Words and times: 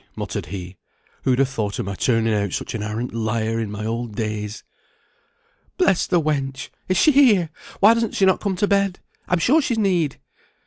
muttered 0.15 0.47
he, 0.47 0.77
"who'd 1.25 1.37
ha' 1.37 1.43
thought 1.43 1.77
of 1.77 1.85
my 1.85 1.93
turning 1.93 2.33
out 2.33 2.53
such 2.53 2.73
an 2.73 2.81
arrant 2.81 3.13
liar 3.13 3.59
in 3.59 3.69
my 3.69 3.85
old 3.85 4.15
days?" 4.15 4.63
"Bless 5.77 6.07
the 6.07 6.19
wench! 6.19 6.69
Is 6.87 6.97
she 6.97 7.11
here? 7.11 7.51
Why 7.81 7.93
does 7.93 8.17
she 8.17 8.25
not 8.25 8.41
come 8.41 8.55
to 8.55 8.67
bed? 8.67 8.99
I'm 9.27 9.37
sure 9.37 9.61
she's 9.61 9.77
need." 9.77 10.17